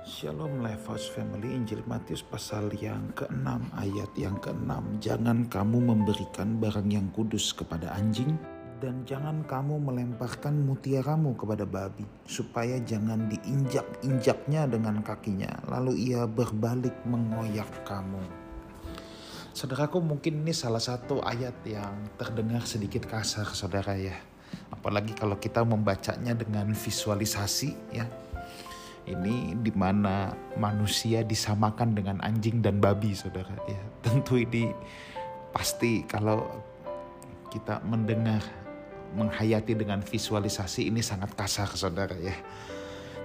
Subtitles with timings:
[0.00, 3.44] Shalom Life Family Injil Matius pasal yang ke-6
[3.76, 8.32] ayat yang ke-6 Jangan kamu memberikan barang yang kudus kepada anjing
[8.80, 15.52] dan jangan kamu melemparkan mutiaramu kepada babi supaya jangan diinjak-injaknya dengan kakinya.
[15.68, 18.24] Lalu ia berbalik mengoyak kamu.
[19.52, 24.16] Saudaraku mungkin ini salah satu ayat yang terdengar sedikit kasar saudara ya.
[24.72, 28.08] Apalagi kalau kita membacanya dengan visualisasi ya
[29.10, 34.70] ini di mana manusia disamakan dengan anjing dan babi saudara ya tentu ini
[35.50, 36.46] pasti kalau
[37.50, 38.40] kita mendengar
[39.18, 42.34] menghayati dengan visualisasi ini sangat kasar saudara ya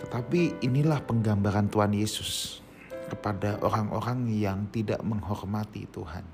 [0.00, 2.64] tetapi inilah penggambaran Tuhan Yesus
[3.12, 6.24] kepada orang-orang yang tidak menghormati Tuhan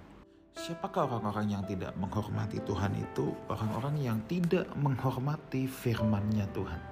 [0.61, 3.33] Siapakah orang-orang yang tidak menghormati Tuhan itu?
[3.49, 6.90] Orang-orang yang tidak menghormati firman-Nya Tuhan.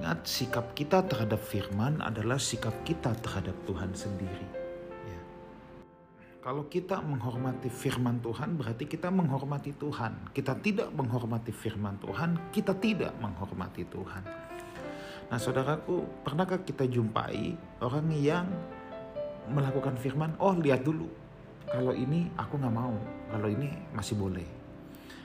[0.00, 4.48] Ingat, sikap kita terhadap firman adalah sikap kita terhadap Tuhan sendiri.
[5.06, 5.20] Ya.
[6.42, 10.34] Kalau kita menghormati firman Tuhan, berarti kita menghormati Tuhan.
[10.34, 14.22] Kita tidak menghormati firman Tuhan, kita tidak menghormati Tuhan.
[15.30, 18.46] Nah, saudaraku, pernahkah kita jumpai orang yang
[19.48, 20.34] melakukan firman?
[20.42, 21.08] Oh, lihat dulu.
[21.70, 22.94] Kalau ini aku nggak mau,
[23.32, 24.46] kalau ini masih boleh.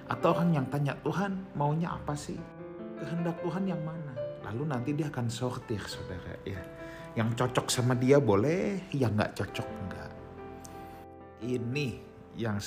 [0.09, 2.39] Atau orang yang tanya Tuhan maunya apa sih?
[2.97, 4.28] Kehendak Tuhan yang mana?
[4.49, 6.57] Lalu nanti dia akan sortir saudara ya.
[7.13, 10.11] Yang cocok sama dia boleh, yang nggak cocok enggak.
[11.45, 11.87] Ini
[12.33, 12.57] yang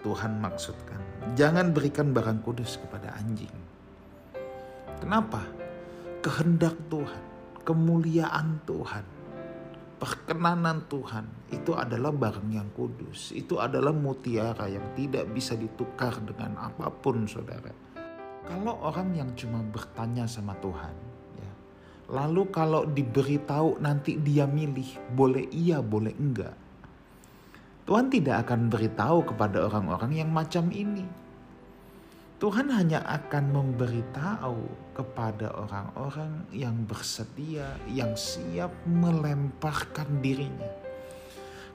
[0.00, 1.00] Tuhan maksudkan.
[1.36, 3.52] Jangan berikan barang kudus kepada anjing.
[4.96, 5.44] Kenapa?
[6.24, 7.22] Kehendak Tuhan,
[7.68, 9.04] kemuliaan Tuhan,
[10.00, 13.36] perkenanan Tuhan itu adalah barang yang kudus.
[13.36, 17.72] Itu adalah mutiara yang tidak bisa ditukar dengan apa pun saudara.
[18.46, 21.15] Kalau orang yang cuma bertanya sama Tuhan,
[22.06, 26.54] Lalu kalau diberitahu nanti dia milih boleh iya boleh enggak.
[27.86, 31.06] Tuhan tidak akan beritahu kepada orang-orang yang macam ini.
[32.36, 34.60] Tuhan hanya akan memberitahu
[34.92, 40.68] kepada orang-orang yang bersedia, yang siap melemparkan dirinya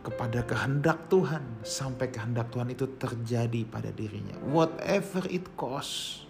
[0.02, 4.34] kepada kehendak Tuhan sampai kehendak Tuhan itu terjadi pada dirinya.
[4.50, 6.26] Whatever it costs,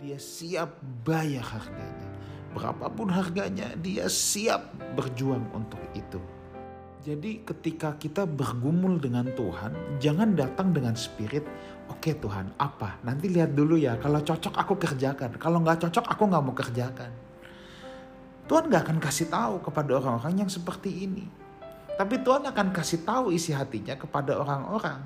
[0.00, 2.11] dia siap bayar harganya
[2.52, 6.20] berapapun harganya dia siap berjuang untuk itu.
[7.02, 11.42] Jadi ketika kita bergumul dengan Tuhan, jangan datang dengan spirit,
[11.90, 13.02] oke okay, Tuhan apa?
[13.02, 17.10] Nanti lihat dulu ya, kalau cocok aku kerjakan, kalau nggak cocok aku nggak mau kerjakan.
[18.46, 21.26] Tuhan nggak akan kasih tahu kepada orang-orang yang seperti ini.
[21.98, 25.02] Tapi Tuhan akan kasih tahu isi hatinya kepada orang-orang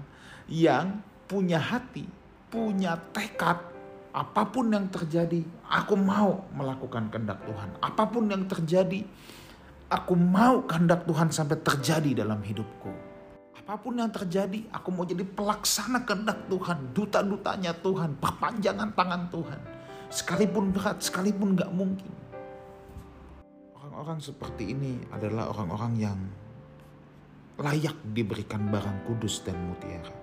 [0.53, 2.05] yang punya hati,
[2.53, 3.75] punya tekad
[4.16, 7.69] apa pun yang terjadi, aku mau melakukan kehendak Tuhan.
[7.84, 9.04] Apa pun yang terjadi,
[9.93, 12.88] aku mau kehendak Tuhan sampai terjadi dalam hidupku.
[13.60, 19.60] Apa pun yang terjadi, aku mau jadi pelaksana kehendak Tuhan, duta-dutanya Tuhan, perpanjangan tangan Tuhan.
[20.09, 22.09] Sekalipun berat, sekalipun gak mungkin.
[23.77, 26.19] Orang-orang seperti ini adalah orang-orang yang
[27.60, 30.15] layak diberikan barang kudus dan mutiara.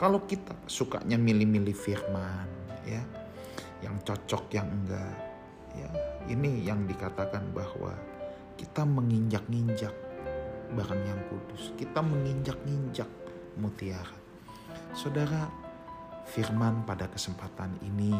[0.00, 2.48] Kalau kita sukanya milih-milih firman,
[2.86, 3.02] ya,
[4.06, 5.16] cocok yang enggak.
[5.74, 5.90] Ya
[6.30, 7.92] ini yang dikatakan bahwa
[8.54, 9.92] kita menginjak-injak
[10.72, 11.74] barang yang kudus.
[11.74, 13.10] Kita menginjak-injak
[13.58, 14.16] mutiara.
[14.94, 15.50] Saudara
[16.26, 18.14] firman pada kesempatan ini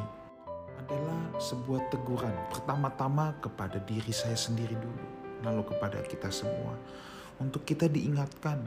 [0.76, 5.06] adalah sebuah teguran pertama-tama kepada diri saya sendiri dulu
[5.42, 6.76] lalu kepada kita semua.
[7.40, 8.64] Untuk kita diingatkan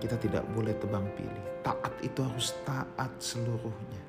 [0.00, 1.44] kita tidak boleh tebang pilih.
[1.60, 4.02] Taat itu harus taat seluruhnya.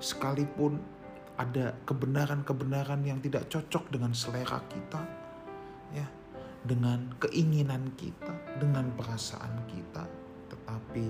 [0.00, 0.80] Sekalipun
[1.36, 5.00] ada kebenaran-kebenaran yang tidak cocok dengan selera kita,
[5.92, 6.06] ya,
[6.64, 10.08] dengan keinginan kita, dengan perasaan kita,
[10.48, 11.04] tetapi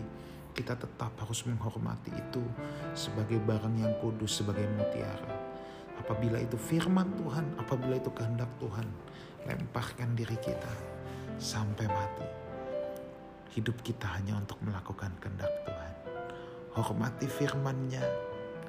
[0.56, 2.42] kita tetap harus menghormati itu
[2.96, 5.36] sebagai barang yang kudus, sebagai mutiara.
[5.96, 8.88] Apabila itu firman Tuhan, apabila itu kehendak Tuhan,
[9.46, 10.74] lemparkan diri kita
[11.38, 12.26] sampai mati.
[13.56, 15.94] Hidup kita hanya untuk melakukan kehendak Tuhan.
[16.76, 18.04] Hormati firman-Nya,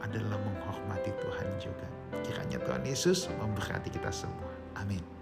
[0.03, 1.87] adalah menghormati Tuhan juga.
[2.23, 4.51] Kiranya Tuhan Yesus memberkati kita semua.
[4.77, 5.16] Amin.